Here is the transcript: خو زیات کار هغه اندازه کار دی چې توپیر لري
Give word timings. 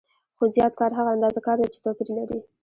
خو 0.37 0.43
زیات 0.55 0.73
کار 0.79 0.91
هغه 0.97 1.11
اندازه 1.15 1.39
کار 1.47 1.57
دی 1.61 1.67
چې 1.73 1.79
توپیر 1.83 2.09
لري 2.17 2.39